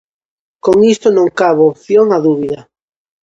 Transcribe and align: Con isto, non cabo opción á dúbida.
Con 0.65 0.77
isto, 0.93 1.07
non 1.17 1.35
cabo 1.39 1.63
opción 1.73 2.05
á 2.15 2.19
dúbida. 2.27 2.59